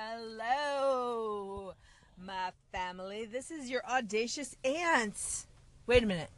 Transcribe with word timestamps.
Hello, 0.00 1.72
my 2.24 2.52
family. 2.70 3.24
This 3.24 3.50
is 3.50 3.68
your 3.68 3.84
audacious 3.84 4.54
aunt. 4.62 5.46
Wait 5.88 6.04
a 6.04 6.06
minute. 6.06 6.30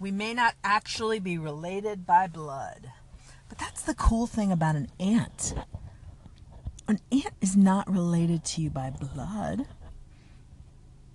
We 0.00 0.10
may 0.10 0.32
not 0.32 0.54
actually 0.64 1.20
be 1.20 1.36
related 1.36 2.06
by 2.06 2.26
blood, 2.26 2.90
but 3.50 3.58
that's 3.58 3.82
the 3.82 3.92
cool 3.92 4.26
thing 4.26 4.50
about 4.50 4.76
an 4.76 4.88
aunt. 4.98 5.52
An 6.88 7.00
aunt 7.10 7.34
is 7.42 7.54
not 7.54 7.86
related 7.90 8.46
to 8.46 8.62
you 8.62 8.70
by 8.70 8.88
blood 8.88 9.66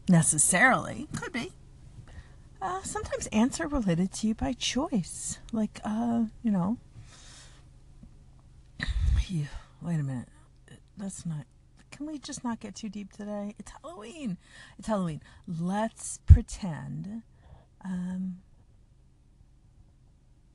necessarily. 0.08 1.08
Could 1.16 1.34
be. 1.34 1.52
Uh, 2.62 2.84
sometimes 2.84 3.26
aunts 3.32 3.60
are 3.60 3.68
related 3.68 4.14
to 4.14 4.28
you 4.28 4.36
by 4.36 4.54
choice. 4.54 5.40
Like, 5.52 5.82
uh, 5.84 6.26
you 6.44 6.52
know. 6.52 6.78
Yeah, 9.28 9.46
wait 9.82 10.00
a 10.00 10.04
minute. 10.04 10.30
That's 10.96 11.26
not. 11.26 11.48
Can 11.98 12.06
we 12.06 12.20
just 12.20 12.44
not 12.44 12.60
get 12.60 12.76
too 12.76 12.90
deep 12.90 13.12
today? 13.12 13.56
It's 13.58 13.72
Halloween. 13.82 14.38
It's 14.78 14.88
Halloween. 14.88 15.20
Let's 15.48 16.20
pretend. 16.28 17.24
Um, 17.84 18.38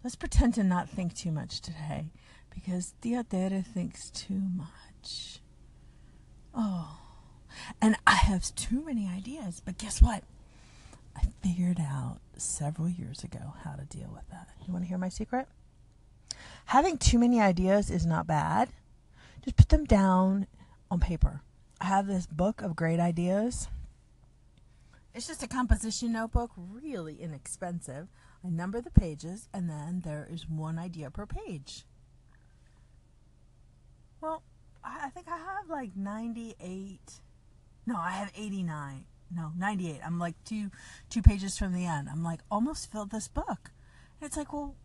let's 0.05 0.15
pretend 0.15 0.55
to 0.55 0.63
not 0.63 0.89
think 0.89 1.17
too 1.17 1.33
much 1.33 1.61
today 1.61 2.13
because 2.55 2.95
Tia 3.01 3.25
Tere 3.25 3.61
thinks 3.61 4.09
too 4.11 4.41
much. 4.55 5.41
Oh. 6.55 7.01
And 7.81 7.97
I 8.07 8.15
have 8.15 8.55
too 8.55 8.85
many 8.85 9.09
ideas, 9.09 9.61
but 9.65 9.79
guess 9.79 10.01
what? 10.01 10.23
I 11.17 11.23
figured 11.43 11.81
out 11.81 12.19
several 12.37 12.89
years 12.89 13.25
ago 13.25 13.55
how 13.65 13.73
to 13.73 13.85
deal 13.85 14.11
with 14.15 14.29
that. 14.31 14.49
You 14.65 14.73
want 14.73 14.85
to 14.85 14.89
hear 14.89 14.97
my 14.97 15.09
secret? 15.09 15.49
Having 16.67 16.99
too 16.99 17.19
many 17.19 17.41
ideas 17.41 17.91
is 17.91 18.07
not 18.07 18.29
bad. 18.29 18.69
Just 19.45 19.57
put 19.57 19.71
them 19.71 19.85
down 19.85 20.47
on 20.93 21.01
paper. 21.01 21.43
I 21.81 21.87
have 21.87 22.07
this 22.07 22.27
book 22.27 22.63
of 22.63 22.77
great 22.77 23.01
ideas. 23.01 23.69
It's 25.15 25.27
just 25.27 25.43
a 25.43 25.49
composition 25.49 26.13
notebook, 26.13 26.53
really 26.57 27.21
inexpensive. 27.21 28.09
I 28.45 28.49
number 28.49 28.81
the 28.81 28.91
pages, 28.91 29.49
and 29.53 29.69
then 29.69 30.03
there 30.05 30.27
is 30.31 30.49
one 30.49 30.79
idea 30.79 31.11
per 31.11 31.27
page. 31.27 31.85
Well, 34.21 34.43
I 34.85 35.11
think 35.11 35.27
I 35.29 35.37
have 35.37 35.69
like 35.69 35.97
98 35.97 37.21
no, 37.87 37.97
I 37.97 38.11
have 38.13 38.31
89. 38.37 39.05
No, 39.35 39.51
98. 39.57 40.01
I'm 40.05 40.19
like 40.19 40.35
two 40.45 40.71
two 41.09 41.23
pages 41.23 41.59
from 41.59 41.73
the 41.73 41.87
end. 41.87 42.09
I'm 42.09 42.23
like 42.23 42.41
almost 42.51 42.93
filled 42.93 43.11
this 43.11 43.29
book. 43.29 43.71
And 44.21 44.29
it's 44.29 44.37
like, 44.37 44.53
well, 44.53 44.77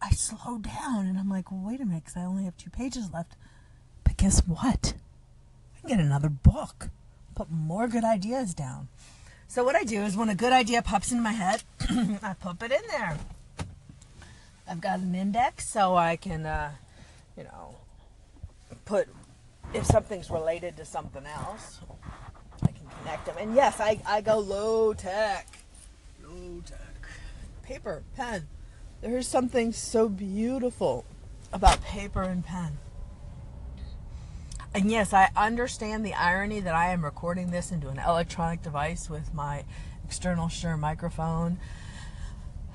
I 0.00 0.10
slow 0.10 0.58
down 0.58 1.06
and 1.06 1.18
I'm 1.18 1.28
like, 1.28 1.50
well, 1.50 1.62
wait 1.64 1.80
a 1.80 1.84
minute, 1.84 2.04
because 2.04 2.16
I 2.16 2.24
only 2.24 2.44
have 2.44 2.56
two 2.56 2.70
pages 2.70 3.12
left. 3.12 3.36
But 4.04 4.16
guess 4.16 4.40
what? 4.46 4.94
Can 5.86 5.98
get 5.98 6.04
another 6.04 6.28
book. 6.28 6.88
Put 7.36 7.48
more 7.48 7.86
good 7.86 8.02
ideas 8.02 8.54
down. 8.54 8.88
So 9.46 9.62
what 9.62 9.76
I 9.76 9.84
do 9.84 10.02
is 10.02 10.16
when 10.16 10.28
a 10.28 10.34
good 10.34 10.52
idea 10.52 10.82
pops 10.82 11.12
in 11.12 11.22
my 11.22 11.30
head, 11.30 11.62
I 12.24 12.34
put 12.34 12.60
it 12.60 12.72
in 12.72 12.88
there. 12.88 13.16
I've 14.68 14.80
got 14.80 14.98
an 14.98 15.14
index 15.14 15.68
so 15.68 15.94
I 15.94 16.16
can, 16.16 16.44
uh, 16.44 16.72
you 17.36 17.44
know, 17.44 17.76
put 18.84 19.06
if 19.74 19.86
something's 19.86 20.28
related 20.28 20.76
to 20.78 20.84
something 20.84 21.24
else 21.24 21.78
I 22.62 22.72
can 22.72 22.86
connect 22.98 23.26
them. 23.26 23.36
And 23.38 23.54
yes, 23.54 23.78
I, 23.78 24.00
I 24.04 24.22
go 24.22 24.40
low 24.40 24.92
tech. 24.92 25.46
Low 26.24 26.62
tech. 26.66 27.06
Paper, 27.62 28.02
pen. 28.16 28.48
There's 29.02 29.28
something 29.28 29.72
so 29.72 30.08
beautiful 30.08 31.04
about 31.52 31.80
paper 31.84 32.22
and 32.22 32.44
pen. 32.44 32.78
And 34.76 34.90
yes, 34.90 35.14
I 35.14 35.30
understand 35.34 36.04
the 36.04 36.12
irony 36.12 36.60
that 36.60 36.74
I 36.74 36.90
am 36.90 37.02
recording 37.02 37.50
this 37.50 37.72
into 37.72 37.88
an 37.88 37.98
electronic 37.98 38.60
device 38.60 39.08
with 39.08 39.32
my 39.32 39.64
external 40.04 40.48
Shure 40.48 40.76
microphone. 40.76 41.58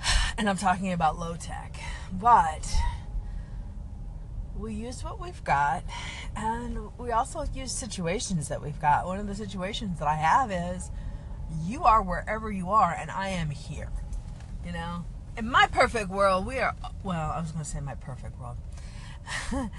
And 0.35 0.49
I'm 0.49 0.57
talking 0.57 0.91
about 0.91 1.19
low 1.19 1.35
tech. 1.35 1.79
But 2.11 2.67
we 4.57 4.73
use 4.73 5.03
what 5.03 5.21
we've 5.21 5.43
got 5.43 5.83
and 6.35 6.97
we 6.97 7.11
also 7.11 7.45
use 7.53 7.71
situations 7.71 8.47
that 8.47 8.63
we've 8.63 8.81
got. 8.81 9.05
One 9.05 9.19
of 9.19 9.27
the 9.27 9.35
situations 9.35 9.99
that 9.99 10.07
I 10.07 10.15
have 10.15 10.51
is 10.51 10.89
you 11.63 11.83
are 11.83 12.01
wherever 12.01 12.51
you 12.51 12.71
are 12.71 12.95
and 12.97 13.11
I 13.11 13.27
am 13.27 13.51
here. 13.51 13.89
You 14.65 14.71
know? 14.71 15.05
In 15.37 15.47
my 15.51 15.67
perfect 15.67 16.09
world, 16.09 16.47
we 16.47 16.57
are 16.57 16.73
well, 17.03 17.31
I 17.31 17.39
was 17.39 17.51
going 17.51 17.63
to 17.63 17.69
say 17.69 17.79
my 17.79 17.93
perfect 17.93 18.39
world. 18.39 18.57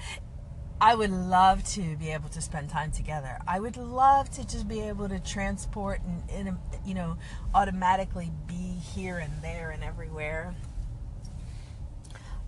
I 0.82 0.94
would 0.94 1.10
love 1.10 1.65
to 1.75 1.97
be 1.97 2.10
able 2.10 2.28
to 2.31 2.43
spend 2.43 2.69
time 2.69 2.91
together. 2.91 3.38
I 3.47 3.60
would 3.60 3.76
love 3.76 4.28
to 4.31 4.47
just 4.47 4.69
be 4.69 4.81
able 4.81 5.09
to 5.09 5.20
transport 5.20 6.00
and, 6.04 6.48
and 6.48 6.59
you 6.84 6.94
know, 6.94 7.16
automatically 7.54 8.32
be 8.47 8.75
here 8.94 9.19
and 9.19 9.32
there 9.43 9.70
and 9.70 9.82
everywhere 9.84 10.54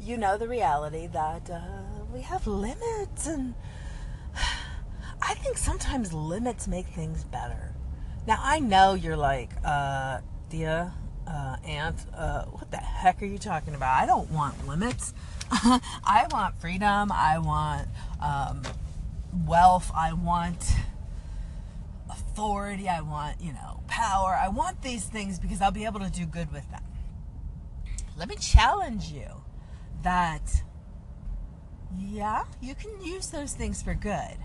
you 0.05 0.19
know 0.19 0.37
the 0.37 0.49
reality 0.49 1.07
that 1.07 1.49
uh, 1.49 1.61
we 2.13 2.21
have 2.21 2.47
limits, 2.47 3.27
and 3.27 3.55
I 5.23 5.35
think 5.35 5.57
sometimes 5.57 6.13
limits 6.13 6.69
make 6.69 6.87
things 6.87 7.25
better. 7.25 7.75
Now 8.27 8.39
I 8.43 8.59
know 8.59 8.95
you're 8.95 9.17
like, 9.17 9.51
uh, 9.65 10.21
Tia, 10.51 10.93
uh, 11.27 11.57
Aunt, 11.65 11.97
uh, 12.17 12.45
what 12.45 12.71
the 12.71 12.77
heck 12.77 13.23
are 13.23 13.27
you 13.27 13.39
talking 13.39 13.75
about? 13.75 14.01
I 14.01 14.07
don't 14.07 14.31
want 14.31 14.67
limits. 14.67 15.15
I 15.51 16.27
want 16.31 16.57
freedom. 16.61 17.11
I 17.13 17.39
want 17.39 17.89
um, 18.21 18.63
wealth. 19.47 19.91
I 19.95 20.13
want 20.13 20.73
authority. 22.11 22.89
I 22.89 23.01
want, 23.01 23.41
you 23.41 23.53
know, 23.53 23.81
power. 23.89 24.39
I 24.41 24.49
want 24.49 24.83
these 24.83 25.05
things 25.05 25.39
because 25.39 25.61
I'll 25.61 25.71
be 25.71 25.85
able 25.85 26.01
to 26.01 26.11
do 26.11 26.27
good 26.27 26.53
with 26.53 26.69
them. 26.71 26.83
Let 28.17 28.29
me 28.29 28.37
challenge 28.37 29.11
you 29.11 29.43
that, 30.03 30.63
yeah, 31.99 32.45
you 32.61 32.75
can 32.75 33.03
use 33.03 33.29
those 33.29 33.55
things 33.55 33.83
for 33.83 33.95
good. 33.95 34.37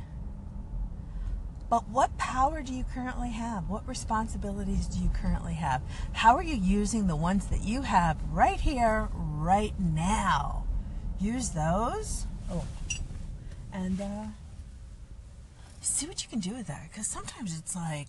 But 1.69 1.87
what 1.87 2.17
power 2.17 2.63
do 2.63 2.73
you 2.73 2.83
currently 2.83 3.29
have? 3.29 3.69
What 3.69 3.87
responsibilities 3.87 4.87
do 4.87 4.99
you 4.99 5.09
currently 5.13 5.53
have? 5.53 5.83
How 6.13 6.35
are 6.35 6.43
you 6.43 6.55
using 6.55 7.05
the 7.05 7.15
ones 7.15 7.45
that 7.47 7.63
you 7.63 7.83
have 7.83 8.17
right 8.31 8.59
here, 8.59 9.07
right 9.13 9.79
now? 9.79 10.65
Use 11.19 11.49
those. 11.49 12.25
Oh. 12.51 12.65
And 13.71 14.01
uh, 14.01 14.25
see 15.79 16.07
what 16.07 16.23
you 16.23 16.29
can 16.29 16.39
do 16.39 16.55
with 16.55 16.65
that. 16.67 16.89
Because 16.89 17.05
sometimes 17.05 17.57
it's 17.57 17.75
like, 17.75 18.07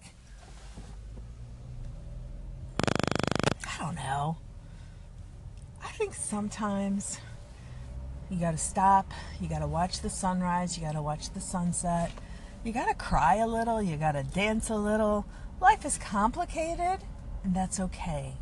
I 3.66 3.78
don't 3.78 3.96
know. 3.96 4.38
I 5.84 5.88
think 5.88 6.14
sometimes 6.14 7.18
you 8.30 8.38
got 8.38 8.52
to 8.52 8.58
stop. 8.58 9.12
You 9.38 9.48
got 9.48 9.58
to 9.58 9.66
watch 9.66 10.00
the 10.00 10.08
sunrise. 10.08 10.78
You 10.78 10.84
got 10.84 10.92
to 10.92 11.02
watch 11.02 11.30
the 11.34 11.40
sunset. 11.40 12.10
You 12.62 12.72
got 12.72 12.88
to 12.88 12.94
cry 12.94 13.36
a 13.36 13.46
little. 13.46 13.82
You 13.82 13.96
got 13.96 14.12
to 14.12 14.22
dance 14.22 14.68
a 14.68 14.76
little. 14.76 15.24
Life 15.60 15.84
is 15.84 15.96
complicated, 15.96 16.98
and 17.42 17.54
that's 17.54 17.80
okay. 17.80 18.34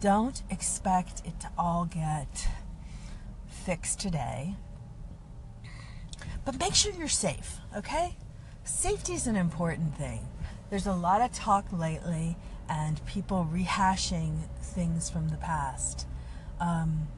Don't 0.00 0.42
expect 0.50 1.22
it 1.24 1.40
to 1.40 1.50
all 1.58 1.84
get 1.84 2.48
fixed 3.48 3.98
today. 3.98 4.54
But 6.44 6.58
make 6.58 6.74
sure 6.74 6.92
you're 6.92 7.08
safe, 7.08 7.58
okay? 7.76 8.16
Safety 8.62 9.14
is 9.14 9.26
an 9.26 9.36
important 9.36 9.96
thing. 9.96 10.28
There's 10.70 10.86
a 10.86 10.92
lot 10.92 11.20
of 11.20 11.32
talk 11.32 11.66
lately 11.72 12.36
and 12.68 13.04
people 13.06 13.48
rehashing 13.52 14.48
things 14.60 15.10
from 15.10 15.28
the 15.28 15.36
past. 15.36 16.06
Um, 16.60 17.08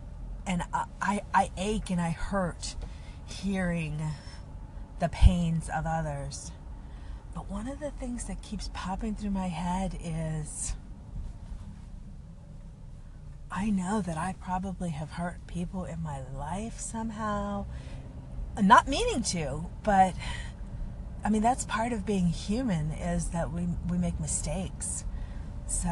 and 0.47 0.63
I, 0.73 0.85
I, 1.01 1.21
I 1.35 1.51
ache 1.57 1.91
and 1.91 2.01
I 2.01 2.11
hurt 2.11 2.77
hearing 3.27 4.01
the 4.99 5.09
pains 5.09 5.69
of 5.69 5.87
others. 5.87 6.53
But 7.35 7.51
one 7.51 7.69
of 7.69 7.81
the 7.81 7.91
things 7.91 8.25
that 8.25 8.43
keeps 8.43 8.71
popping 8.73 9.15
through 9.15 9.31
my 9.31 9.49
head 9.49 9.99
is 10.03 10.75
I 13.51 13.71
know 13.71 14.03
that 14.03 14.19
I 14.19 14.35
probably 14.41 14.91
have 14.91 15.13
hurt 15.13 15.47
people 15.47 15.85
in 15.85 16.03
my 16.03 16.21
life 16.37 16.79
somehow. 16.79 17.67
Not 18.61 18.89
meaning 18.89 19.23
to, 19.25 19.67
but 19.83 20.15
I 21.25 21.31
mean 21.31 21.43
that's 21.43 21.65
part 21.65 21.93
of 21.93 22.07
being 22.07 22.29
human 22.29 22.91
is 22.93 23.29
that 23.31 23.53
we 23.53 23.69
we 23.89 23.99
make 23.99 24.19
mistakes. 24.19 25.05
So 25.67 25.91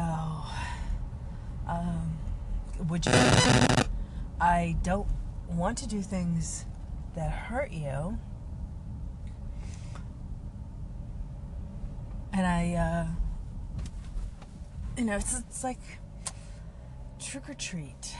um, 1.67 2.17
would 2.87 3.05
you 3.05 3.13
I 4.39 4.75
don't 4.83 5.07
want 5.49 5.77
to 5.79 5.87
do 5.87 6.01
things 6.01 6.65
that 7.15 7.31
hurt 7.31 7.71
you. 7.71 8.17
and 12.35 12.45
I, 12.45 12.73
uh, 12.75 13.05
you 14.97 15.05
know, 15.05 15.15
it's, 15.15 15.39
it's 15.39 15.63
like 15.63 15.79
trick 17.17 17.47
or 17.47 17.53
treat. 17.53 18.13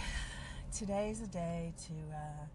Today's 0.74 1.22
a 1.22 1.28
day 1.28 1.74
to 1.88 1.94
uh, 2.16 2.46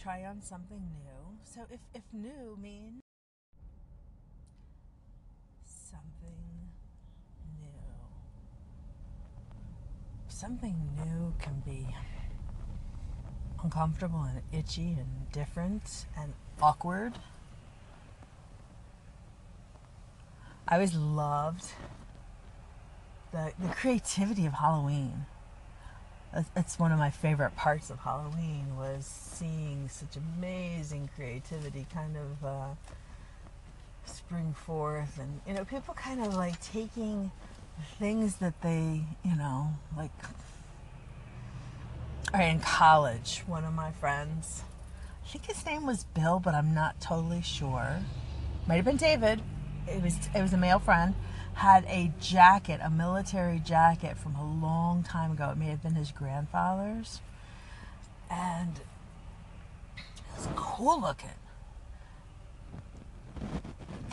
try 0.00 0.24
on 0.24 0.42
something 0.42 0.80
new. 0.80 1.38
So 1.44 1.60
if, 1.70 1.78
if 1.94 2.02
new 2.12 2.58
means 2.60 3.00
something 5.64 6.36
new, 7.60 7.68
something 10.26 10.76
new 10.96 11.32
can 11.38 11.62
be 11.64 11.86
uncomfortable 13.62 14.22
and 14.24 14.42
itchy 14.52 14.96
and 14.98 15.30
different 15.30 16.06
and 16.18 16.32
awkward 16.60 17.12
I 20.72 20.76
always 20.76 20.94
loved 20.94 21.66
the, 23.30 23.52
the 23.60 23.68
creativity 23.68 24.46
of 24.46 24.54
Halloween. 24.54 25.26
It's 26.56 26.78
one 26.78 26.90
of 26.90 26.98
my 26.98 27.10
favorite 27.10 27.54
parts 27.56 27.90
of 27.90 27.98
Halloween 27.98 28.74
was 28.78 29.04
seeing 29.04 29.90
such 29.90 30.16
amazing 30.16 31.10
creativity 31.14 31.86
kind 31.92 32.16
of 32.16 32.42
uh, 32.42 32.68
spring 34.06 34.54
forth 34.54 35.18
and 35.20 35.42
you 35.46 35.52
know 35.52 35.66
people 35.66 35.92
kind 35.92 36.24
of 36.24 36.34
like 36.36 36.58
taking 36.62 37.30
things 37.98 38.36
that 38.36 38.62
they 38.62 39.02
you 39.22 39.36
know 39.36 39.74
like 39.94 40.10
in 42.32 42.60
college. 42.60 43.42
One 43.46 43.64
of 43.66 43.74
my 43.74 43.90
friends 43.90 44.62
i 45.22 45.28
think 45.28 45.44
his 45.44 45.66
name 45.66 45.84
was 45.84 46.04
bill 46.14 46.40
but 46.40 46.54
i'm 46.54 46.72
not 46.72 46.98
totally 46.98 47.42
sure. 47.42 47.98
Might 48.66 48.76
have 48.76 48.86
been 48.86 48.96
david 48.96 49.42
it 49.86 50.02
was 50.02 50.28
it 50.34 50.42
was 50.42 50.52
a 50.52 50.56
male 50.56 50.78
friend 50.78 51.14
had 51.54 51.84
a 51.84 52.12
jacket 52.20 52.80
a 52.82 52.90
military 52.90 53.58
jacket 53.58 54.16
from 54.16 54.34
a 54.36 54.44
long 54.44 55.02
time 55.02 55.32
ago 55.32 55.50
it 55.50 55.58
may 55.58 55.66
have 55.66 55.82
been 55.82 55.94
his 55.94 56.10
grandfather's 56.10 57.20
and 58.30 58.80
it 59.96 60.36
was 60.36 60.48
cool 60.56 61.00
looking 61.00 61.30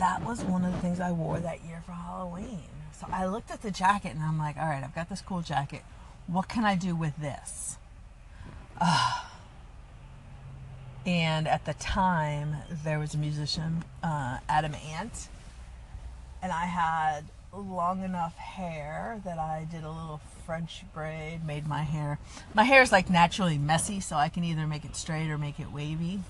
that 0.00 0.24
was 0.24 0.42
one 0.42 0.64
of 0.64 0.72
the 0.72 0.78
things 0.78 0.98
I 0.98 1.12
wore 1.12 1.38
that 1.40 1.62
year 1.62 1.82
for 1.84 1.92
Halloween. 1.92 2.70
So 2.92 3.06
I 3.12 3.26
looked 3.26 3.50
at 3.50 3.60
the 3.60 3.70
jacket 3.70 4.14
and 4.14 4.22
I'm 4.22 4.38
like, 4.38 4.56
all 4.56 4.66
right, 4.66 4.82
I've 4.82 4.94
got 4.94 5.10
this 5.10 5.20
cool 5.20 5.42
jacket. 5.42 5.82
What 6.26 6.48
can 6.48 6.64
I 6.64 6.74
do 6.74 6.96
with 6.96 7.16
this? 7.18 7.76
Uh, 8.80 9.24
and 11.04 11.46
at 11.46 11.66
the 11.66 11.74
time, 11.74 12.56
there 12.82 12.98
was 12.98 13.14
a 13.14 13.18
musician, 13.18 13.84
uh, 14.02 14.38
Adam 14.48 14.74
Ant, 14.74 15.28
and 16.42 16.52
I 16.52 16.66
had 16.66 17.22
long 17.52 18.02
enough 18.02 18.36
hair 18.36 19.20
that 19.24 19.38
I 19.38 19.66
did 19.70 19.82
a 19.82 19.90
little 19.90 20.20
French 20.46 20.84
braid, 20.94 21.44
made 21.44 21.66
my 21.66 21.82
hair. 21.82 22.18
My 22.54 22.64
hair 22.64 22.82
is 22.82 22.92
like 22.92 23.10
naturally 23.10 23.58
messy, 23.58 24.00
so 24.00 24.16
I 24.16 24.28
can 24.28 24.44
either 24.44 24.66
make 24.66 24.84
it 24.84 24.96
straight 24.96 25.30
or 25.30 25.38
make 25.38 25.58
it 25.60 25.72
wavy. 25.72 26.20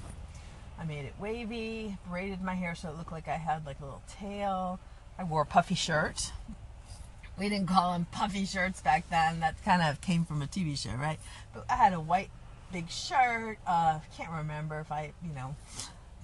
I 0.78 0.84
made 0.84 1.04
it 1.04 1.14
wavy, 1.18 1.98
braided 2.08 2.40
my 2.40 2.54
hair 2.54 2.74
so 2.74 2.88
it 2.88 2.96
looked 2.96 3.12
like 3.12 3.28
I 3.28 3.36
had 3.36 3.66
like 3.66 3.80
a 3.80 3.84
little 3.84 4.02
tail. 4.08 4.80
I 5.18 5.24
wore 5.24 5.42
a 5.42 5.46
puffy 5.46 5.74
shirt. 5.74 6.32
We 7.38 7.48
didn't 7.48 7.68
call 7.68 7.92
them 7.92 8.06
puffy 8.10 8.46
shirts 8.46 8.80
back 8.80 9.08
then. 9.10 9.40
That 9.40 9.62
kind 9.64 9.82
of 9.82 10.00
came 10.00 10.24
from 10.24 10.42
a 10.42 10.46
TV 10.46 10.76
show, 10.76 10.94
right? 10.98 11.18
But 11.54 11.66
I 11.68 11.76
had 11.76 11.92
a 11.92 12.00
white 12.00 12.30
big 12.72 12.90
shirt. 12.90 13.58
Uh, 13.66 14.00
can't 14.16 14.30
remember 14.30 14.80
if 14.80 14.90
I, 14.90 15.12
you 15.22 15.32
know, 15.34 15.56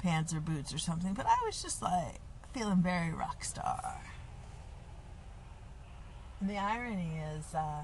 pants 0.03 0.35
or 0.35 0.41
boots 0.41 0.73
or 0.73 0.79
something. 0.79 1.15
But 1.15 1.27
I 1.27 1.37
was 1.45 1.63
just 1.63 1.83
like 1.83 2.21
feeling 2.57 2.83
very 2.83 3.13
rock 3.13 3.45
star. 3.45 4.01
And 6.41 6.49
the 6.49 6.57
irony 6.57 7.21
is, 7.37 7.55
uh, 7.55 7.83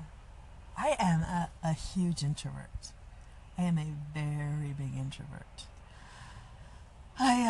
I 0.78 0.96
am 0.98 1.20
a, 1.20 1.50
a 1.62 1.72
huge 1.72 2.22
introvert. 2.22 2.92
I 3.58 3.64
am 3.64 3.76
a 3.76 3.92
very 4.14 4.72
big 4.72 4.98
introvert. 4.98 5.66
I, 7.18 7.42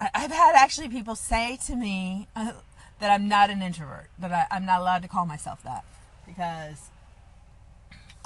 uh, 0.00 0.08
I've 0.14 0.30
had 0.30 0.54
actually 0.54 0.88
people 0.88 1.14
say 1.14 1.58
to 1.66 1.74
me 1.74 2.28
uh, 2.36 2.52
that 2.98 3.10
I'm 3.10 3.28
not 3.28 3.48
an 3.48 3.62
introvert, 3.62 4.10
that 4.18 4.32
I, 4.32 4.46
I'm 4.50 4.66
not 4.66 4.80
allowed 4.80 5.02
to 5.02 5.08
call 5.08 5.24
myself 5.24 5.62
that 5.62 5.84
because 6.26 6.90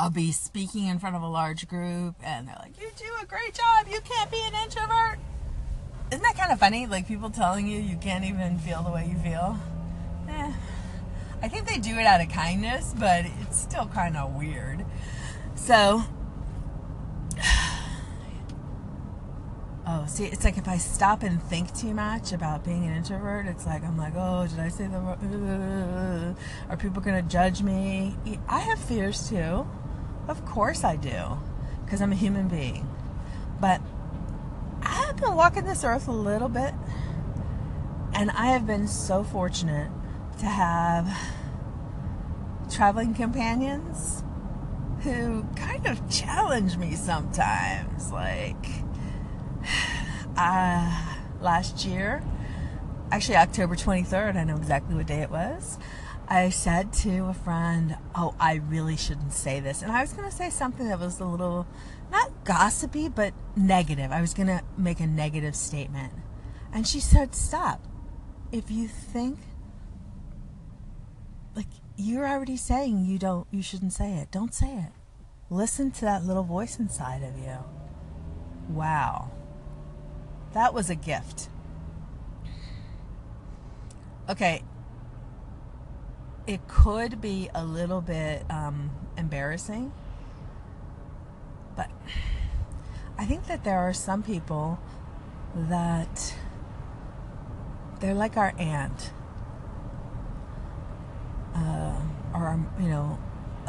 I'll 0.01 0.11
be 0.11 0.33
speaking 0.33 0.87
in 0.87 0.99
front 0.99 1.15
of 1.15 1.23
a 1.23 1.29
large 1.29 1.69
group 1.69 2.17
and 2.25 2.49
they're 2.49 2.59
like, 2.59 2.81
You 2.81 2.91
do 2.97 3.05
a 3.23 3.27
great 3.27 3.55
job, 3.55 3.87
you 3.89 4.01
can't 4.01 4.31
be 4.33 4.43
an 4.43 4.55
introvert. 4.65 5.19
Isn't 6.11 6.23
that 6.23 6.37
kind 6.37 6.51
of 6.53 6.59
funny? 6.59 6.87
Like 6.87 7.07
people 7.07 7.31
telling 7.31 7.67
you 7.67 7.79
you 7.79 7.97
can't 7.97 8.25
even 8.25 8.59
feel 8.59 8.83
the 8.83 8.91
way 8.91 9.07
you 9.09 9.17
feel? 9.19 9.57
Eh. 10.29 10.53
I 11.43 11.49
think 11.49 11.67
they 11.67 11.79
do 11.79 11.97
it 11.99 12.05
out 12.05 12.21
of 12.21 12.29
kindness, 12.29 12.95
but 12.99 13.25
it's 13.41 13.59
still 13.59 13.87
kind 13.87 14.17
of 14.17 14.35
weird. 14.35 14.85
So, 15.55 16.03
Oh, 19.87 20.05
see, 20.07 20.27
it's 20.27 20.45
like 20.45 20.57
if 20.57 20.69
I 20.69 20.77
stop 20.77 21.23
and 21.25 21.43
think 21.43 21.75
too 21.75 21.95
much 21.95 22.33
about 22.33 22.65
being 22.65 22.85
an 22.87 22.95
introvert, 22.97 23.47
it's 23.47 23.67
like 23.67 23.83
I'm 23.83 23.97
like, 23.97 24.13
oh, 24.17 24.47
did 24.47 24.61
I 24.61 24.69
say 24.69 24.87
the? 24.87 24.99
Uh, 24.99 26.35
are 26.71 26.77
people 26.77 27.03
gonna 27.03 27.23
judge 27.23 27.63
me? 27.63 28.17
I 28.49 28.61
have 28.61 28.79
fears 28.79 29.29
too, 29.29 29.67
of 30.29 30.45
course 30.45 30.85
I 30.85 30.95
do, 30.97 31.39
because 31.85 32.01
I'm 32.03 32.13
a 32.13 32.17
human 32.17 32.47
being. 32.47 32.87
But 33.61 33.81
been 35.21 35.35
walking 35.35 35.65
this 35.65 35.85
earth 35.85 36.09
a 36.09 36.13
little 36.13 36.49
bit, 36.49 36.75
and 38.15 38.31
I 38.31 38.47
have 38.47 38.67
been 38.67 38.89
so 38.89 39.23
fortunate 39.23 39.91
to 40.39 40.47
have 40.47 41.09
traveling 42.71 43.15
companions 43.15 44.23
who 45.03 45.45
kind 45.57 45.87
of 45.87 46.09
challenge 46.11 46.77
me 46.77 46.95
sometimes, 46.95 48.11
like 48.13 48.67
uh, 50.37 51.15
last 51.41 51.85
year, 51.85 52.23
actually 53.11 53.37
October 53.37 53.75
23rd, 53.75 54.37
I 54.37 54.45
know 54.45 54.57
exactly 54.57 54.95
what 54.95 55.07
day 55.07 55.23
it 55.23 55.31
was. 55.31 55.79
I 56.31 56.51
said 56.51 56.93
to 56.93 57.25
a 57.25 57.35
friend, 57.35 57.97
Oh, 58.15 58.37
I 58.39 58.55
really 58.55 58.97
shouldn't 58.97 59.33
say 59.33 59.59
this. 59.59 59.83
And 59.83 59.91
I 59.91 60.01
was 60.01 60.13
going 60.13 60.31
to 60.31 60.35
say 60.35 60.49
something 60.49 60.89
that 60.89 61.01
was 61.01 61.19
a 61.19 61.25
little, 61.25 61.67
not 62.13 62.45
gossipy, 62.45 63.09
but 63.09 63.35
negative. 63.57 64.13
I 64.13 64.21
was 64.21 64.33
going 64.33 64.47
to 64.47 64.63
make 64.79 65.01
a 65.01 65.09
negative 65.09 65.57
statement. 65.57 66.13
And 66.73 66.87
she 66.87 67.01
said, 67.01 67.35
Stop. 67.35 67.85
If 68.53 68.71
you 68.71 68.87
think, 68.87 69.41
like, 71.57 71.67
you're 71.97 72.29
already 72.29 72.57
saying 72.57 73.07
you 73.07 73.19
don't, 73.19 73.49
you 73.51 73.61
shouldn't 73.61 73.93
say 73.93 74.13
it, 74.15 74.31
don't 74.31 74.55
say 74.55 74.73
it. 74.73 74.93
Listen 75.51 75.91
to 75.91 76.03
that 76.03 76.25
little 76.25 76.45
voice 76.45 76.79
inside 76.79 77.25
of 77.25 77.37
you. 77.37 77.57
Wow. 78.69 79.33
That 80.53 80.75
was 80.75 80.91
a 80.91 80.95
gift. 80.95 81.49
Okay. 84.29 84.63
It 86.51 86.67
could 86.67 87.21
be 87.21 87.49
a 87.55 87.65
little 87.65 88.01
bit 88.01 88.45
um, 88.51 88.91
embarrassing, 89.17 89.93
but 91.77 91.89
I 93.17 93.25
think 93.25 93.47
that 93.47 93.63
there 93.63 93.79
are 93.79 93.93
some 93.93 94.25
people 94.25 94.81
that 95.55 96.35
they're 98.01 98.15
like 98.15 98.37
our 98.37 98.53
aunt 98.59 99.13
uh, 101.55 102.01
or 102.35 102.59
you 102.81 102.89
know 102.89 103.17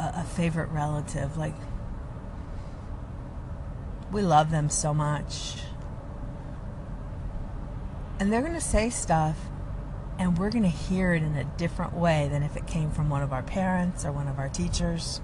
a, 0.00 0.14
a 0.16 0.24
favorite 0.24 0.70
relative 0.70 1.36
like 1.36 1.54
we 4.10 4.22
love 4.22 4.50
them 4.50 4.68
so 4.68 4.92
much. 4.92 5.54
And 8.18 8.32
they're 8.32 8.42
going 8.42 8.54
to 8.54 8.60
say 8.60 8.90
stuff, 8.90 9.36
and 10.22 10.38
we're 10.38 10.50
going 10.50 10.62
to 10.62 10.68
hear 10.68 11.12
it 11.12 11.22
in 11.22 11.34
a 11.34 11.42
different 11.42 11.94
way 11.94 12.28
than 12.30 12.44
if 12.44 12.56
it 12.56 12.64
came 12.64 12.92
from 12.92 13.10
one 13.10 13.22
of 13.22 13.32
our 13.32 13.42
parents 13.42 14.04
or 14.04 14.12
one 14.12 14.28
of 14.28 14.38
our 14.38 14.48
teachers. 14.48 15.20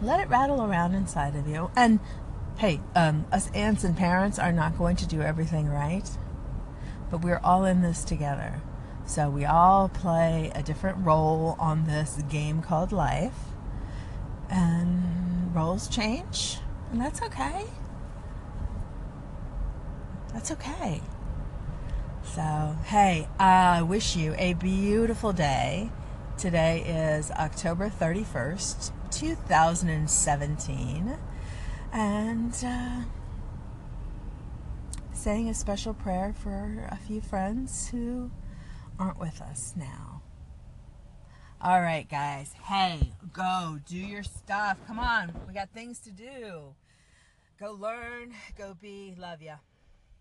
Let 0.00 0.20
it 0.20 0.28
rattle 0.28 0.62
around 0.62 0.94
inside 0.94 1.34
of 1.34 1.48
you. 1.48 1.72
And 1.74 1.98
hey, 2.58 2.80
um, 2.94 3.26
us 3.32 3.50
aunts 3.54 3.82
and 3.82 3.96
parents 3.96 4.38
are 4.38 4.52
not 4.52 4.78
going 4.78 4.94
to 4.96 5.06
do 5.06 5.20
everything 5.20 5.68
right, 5.68 6.08
but 7.10 7.22
we're 7.22 7.40
all 7.42 7.64
in 7.64 7.82
this 7.82 8.04
together. 8.04 8.62
So 9.04 9.28
we 9.28 9.44
all 9.44 9.88
play 9.88 10.52
a 10.54 10.62
different 10.62 11.04
role 11.04 11.56
on 11.58 11.86
this 11.86 12.22
game 12.30 12.62
called 12.62 12.92
life. 12.92 13.34
And 14.48 15.52
roles 15.56 15.88
change, 15.88 16.58
and 16.92 17.00
that's 17.00 17.20
okay. 17.22 17.64
That's 20.32 20.52
okay. 20.52 21.00
So, 22.24 22.76
hey, 22.86 23.28
I 23.38 23.82
wish 23.82 24.16
you 24.16 24.34
a 24.38 24.54
beautiful 24.54 25.34
day. 25.34 25.90
Today 26.38 26.80
is 27.16 27.30
October 27.32 27.90
31st, 27.90 28.90
2017. 29.10 31.18
And 31.92 32.54
uh, 32.64 33.02
saying 35.12 35.50
a 35.50 35.54
special 35.54 35.92
prayer 35.92 36.32
for 36.32 36.88
a 36.90 36.96
few 36.96 37.20
friends 37.20 37.88
who 37.88 38.30
aren't 38.98 39.18
with 39.18 39.42
us 39.42 39.74
now. 39.76 40.22
All 41.60 41.82
right, 41.82 42.08
guys. 42.08 42.54
Hey, 42.64 43.12
go 43.32 43.78
do 43.86 43.98
your 43.98 44.22
stuff. 44.22 44.78
Come 44.86 44.98
on. 44.98 45.32
We 45.46 45.52
got 45.52 45.68
things 45.74 45.98
to 46.00 46.10
do. 46.10 46.74
Go 47.60 47.72
learn. 47.72 48.32
Go 48.56 48.74
be. 48.80 49.14
Love 49.18 49.42
ya. 49.42 49.56